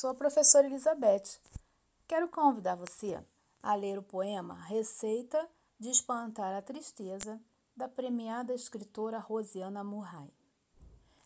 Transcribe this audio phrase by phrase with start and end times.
[0.00, 1.38] sou a professora Elizabeth.
[2.08, 3.22] Quero convidar você
[3.62, 5.46] a ler o poema Receita
[5.78, 7.38] de Espantar a Tristeza,
[7.76, 10.32] da premiada escritora Rosiana Murray.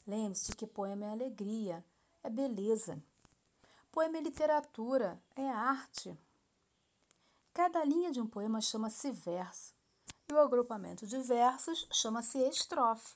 [0.05, 1.85] Lembre-se que poema é alegria,
[2.21, 3.01] é beleza.
[3.93, 6.19] Poema é literatura, é arte.
[7.53, 9.73] Cada linha de um poema chama-se verso
[10.29, 13.15] e o agrupamento de versos chama-se estrofe.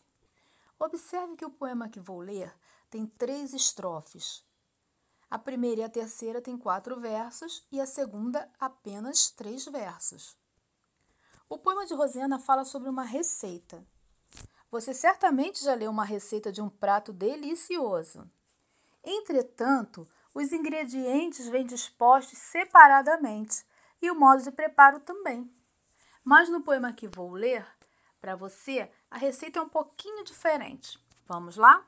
[0.79, 2.55] Observe que o poema que vou ler
[2.89, 4.47] tem três estrofes.
[5.31, 10.37] A primeira e a terceira têm quatro versos e a segunda apenas três versos.
[11.49, 13.87] O poema de Rosena fala sobre uma receita.
[14.71, 18.31] Você certamente já leu uma receita de um prato delicioso.
[19.05, 23.65] Entretanto, os ingredientes vêm dispostos separadamente
[24.01, 25.51] e o modo de preparo também.
[26.25, 27.67] Mas no poema que vou ler
[28.21, 30.99] para você, a receita é um pouquinho diferente.
[31.27, 31.87] Vamos lá?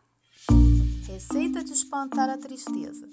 [1.07, 3.09] Receita de espantar a tristeza.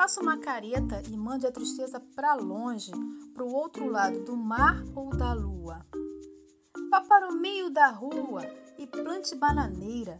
[0.00, 2.90] Faça uma careta e mande a tristeza para longe,
[3.34, 5.84] para o outro lado do mar ou da lua.
[6.90, 8.40] Vá para o meio da rua
[8.78, 10.18] e plante bananeira.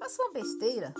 [0.00, 0.92] Faça uma besteira.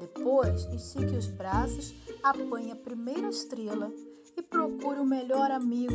[0.00, 3.92] Depois, estique os braços, apanhe a primeira estrela
[4.34, 5.92] e procure o melhor amigo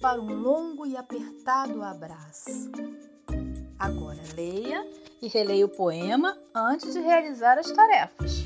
[0.00, 2.70] para um longo e apertado abraço.
[3.76, 4.88] Agora leia
[5.20, 8.44] e releia o poema antes de realizar as tarefas.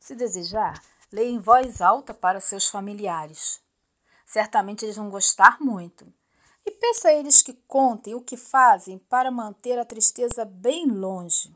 [0.00, 0.80] Se desejar,
[1.12, 3.60] leia em voz alta para seus familiares.
[4.24, 6.12] Certamente eles vão gostar muito.
[6.64, 11.54] E peça a eles que contem o que fazem para manter a tristeza bem longe.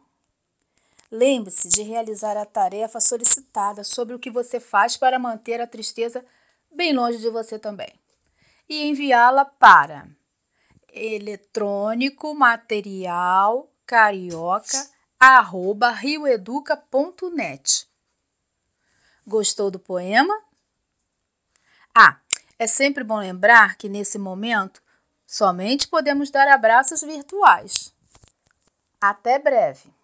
[1.11, 6.25] Lembre-se de realizar a tarefa solicitada sobre o que você faz para manter a tristeza
[6.71, 7.93] bem longe de você também.
[8.69, 10.09] E enviá-la para
[10.93, 17.90] eletrônico material carioca arroba rioeduca.net.
[19.31, 20.37] Gostou do poema?
[21.95, 22.19] Ah,
[22.59, 24.83] é sempre bom lembrar que nesse momento
[25.25, 27.95] somente podemos dar abraços virtuais.
[29.01, 30.00] Até breve!